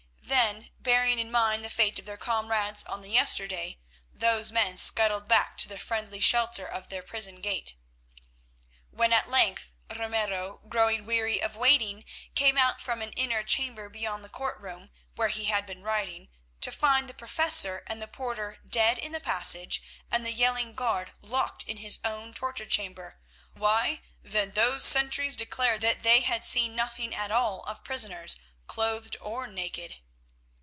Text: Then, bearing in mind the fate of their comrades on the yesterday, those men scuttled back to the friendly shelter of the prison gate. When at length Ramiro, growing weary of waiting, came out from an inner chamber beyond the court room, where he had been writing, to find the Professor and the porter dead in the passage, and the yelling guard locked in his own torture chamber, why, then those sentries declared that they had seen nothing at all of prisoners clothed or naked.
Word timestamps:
Then, 0.23 0.69
bearing 0.79 1.19
in 1.19 1.29
mind 1.29 1.63
the 1.63 1.69
fate 1.69 1.99
of 1.99 2.05
their 2.05 2.17
comrades 2.17 2.85
on 2.85 3.01
the 3.01 3.09
yesterday, 3.11 3.79
those 4.13 4.51
men 4.51 4.77
scuttled 4.77 5.27
back 5.27 5.57
to 5.57 5.67
the 5.67 5.77
friendly 5.77 6.21
shelter 6.21 6.65
of 6.65 6.87
the 6.87 7.01
prison 7.01 7.41
gate. 7.41 7.75
When 8.89 9.11
at 9.11 9.29
length 9.29 9.71
Ramiro, 9.93 10.61
growing 10.67 11.05
weary 11.05 11.41
of 11.43 11.57
waiting, 11.57 12.05
came 12.33 12.57
out 12.57 12.79
from 12.79 13.01
an 13.01 13.11
inner 13.11 13.43
chamber 13.43 13.89
beyond 13.89 14.23
the 14.23 14.29
court 14.29 14.57
room, 14.59 14.89
where 15.15 15.27
he 15.27 15.45
had 15.45 15.65
been 15.65 15.83
writing, 15.83 16.29
to 16.61 16.71
find 16.71 17.09
the 17.09 17.13
Professor 17.13 17.83
and 17.85 18.01
the 18.01 18.07
porter 18.07 18.59
dead 18.67 18.97
in 18.97 19.11
the 19.11 19.19
passage, 19.19 19.83
and 20.09 20.25
the 20.25 20.33
yelling 20.33 20.73
guard 20.73 21.11
locked 21.21 21.63
in 21.63 21.77
his 21.77 21.99
own 22.05 22.33
torture 22.33 22.65
chamber, 22.65 23.19
why, 23.53 24.01
then 24.23 24.51
those 24.51 24.85
sentries 24.85 25.35
declared 25.35 25.81
that 25.81 26.03
they 26.03 26.21
had 26.21 26.43
seen 26.45 26.73
nothing 26.73 27.13
at 27.13 27.31
all 27.31 27.63
of 27.65 27.83
prisoners 27.83 28.37
clothed 28.67 29.17
or 29.19 29.45
naked. 29.45 29.97